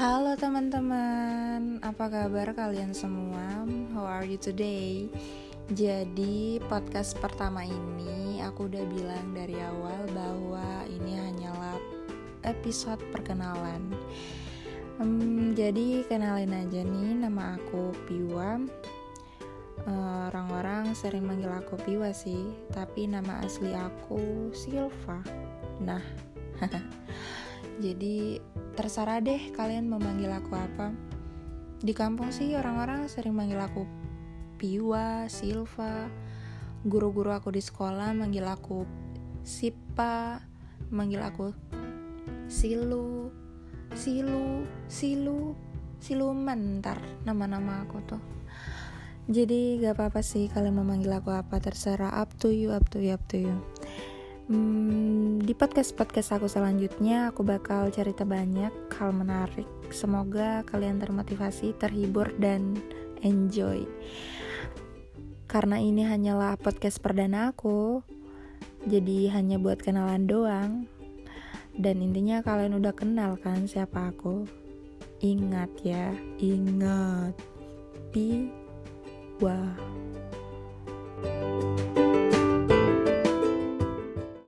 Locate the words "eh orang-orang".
19.84-20.88